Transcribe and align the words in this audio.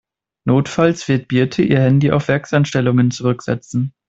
Notfalls 0.45 1.07
wird 1.09 1.27
Birte 1.27 1.61
ihr 1.61 1.79
Handy 1.79 2.09
auf 2.11 2.27
Werkseinstellungen 2.27 3.11
zurücksetzen. 3.11 3.93